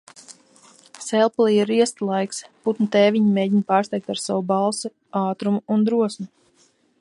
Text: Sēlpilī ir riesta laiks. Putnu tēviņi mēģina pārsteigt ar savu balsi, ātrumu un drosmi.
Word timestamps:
Sēlpilī 1.07 1.51
ir 1.65 1.69
riesta 1.71 2.07
laiks. 2.11 2.39
Putnu 2.67 2.87
tēviņi 2.95 3.35
mēģina 3.35 3.67
pārsteigt 3.73 4.09
ar 4.15 4.23
savu 4.23 4.43
balsi, 4.53 4.93
ātrumu 5.25 5.63
un 5.77 5.87
drosmi. 5.91 6.29